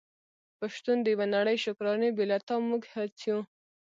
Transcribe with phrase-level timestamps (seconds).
[0.57, 3.49] په شتون د يوه نړی شکرانې بې له تا موږ هيڅ يو ❤️